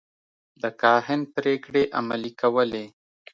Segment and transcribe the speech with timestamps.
[0.61, 2.85] د کاهن پرېکړې عملي کولې.